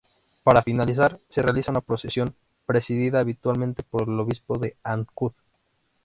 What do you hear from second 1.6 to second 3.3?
una procesión, presidida